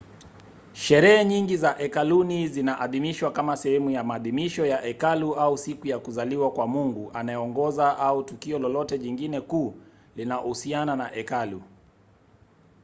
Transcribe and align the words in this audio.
sherehe 0.73 1.25
nyingi 1.25 1.57
za 1.57 1.73
hekaluni 1.73 2.47
zinaadhimishwa 2.47 3.31
kama 3.31 3.57
sehemu 3.57 3.89
ya 3.89 4.03
maadhimisho 4.03 4.65
ya 4.65 4.77
hekalu 4.77 5.35
au 5.35 5.57
siku 5.57 5.87
ya 5.87 5.99
kuzaliwa 5.99 6.51
kwa 6.51 6.67
mungu 6.67 7.11
anayeongoza 7.13 7.97
au 7.97 8.23
tukio 8.23 8.59
lolote 8.59 8.99
jingine 8.99 9.41
kuu 9.41 9.75
linalohusiana 10.15 10.95
na 10.95 11.07
hekalu 11.07 11.61